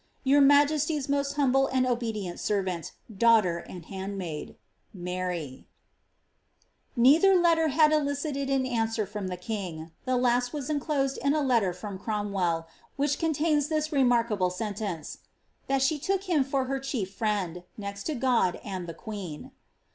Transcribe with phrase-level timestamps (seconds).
[0.25, 4.55] ■• Tour inajeaiy'a most humble and obedient servant, daiightei, ami hanil
[4.97, 5.65] "Msar"
[6.97, 11.39] Neilher letter had elicited an answer from the king; the last was en closed ill
[11.39, 15.17] a letter frora Cromwell, which contains this remarkable sen tence:•'■
[15.67, 19.51] That she took him for her chief friend, neil to God niid ihu fMCn."